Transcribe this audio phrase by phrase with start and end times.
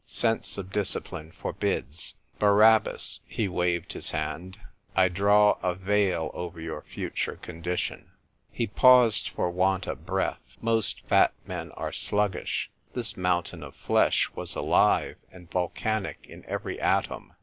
[0.07, 2.15] Sense of discipline forbids!
[2.39, 4.59] Barabbas," he waved his hand,"
[4.95, 8.09] I draw a veil over your future condition!"
[8.51, 10.41] He paused for want of breath.
[10.59, 16.79] Most fat men are sluggish: this mountain of flesh was alive and volcanic in every
[16.81, 17.33] atom.